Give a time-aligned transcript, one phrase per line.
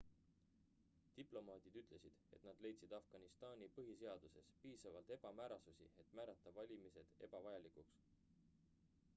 [1.17, 8.03] diplomaadid ütlesid et nad leidsid afganistani põhiseaduses piisavalt ebamäärasusi et määrata valimised ebavajalikuks